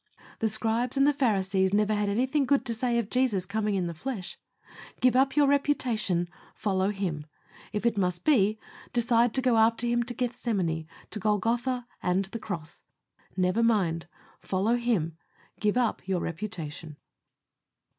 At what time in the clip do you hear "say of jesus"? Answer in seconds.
2.73-3.45